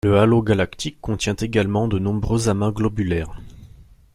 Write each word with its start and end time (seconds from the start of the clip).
Le 0.03 0.17
halo 0.17 0.41
galactique 0.41 0.99
contient 0.99 1.35
également 1.35 1.87
de 1.87 1.99
nombreux 1.99 2.49
amas 2.49 2.71
globulaires. 2.71 3.39